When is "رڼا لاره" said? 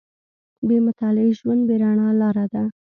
1.81-2.45